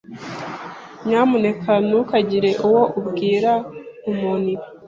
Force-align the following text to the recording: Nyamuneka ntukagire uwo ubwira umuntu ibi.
Nyamuneka 1.05 1.71
ntukagire 1.87 2.51
uwo 2.67 2.83
ubwira 2.99 3.51
umuntu 4.09 4.45
ibi. 4.53 4.65